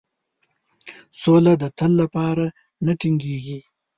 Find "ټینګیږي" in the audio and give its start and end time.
2.99-3.59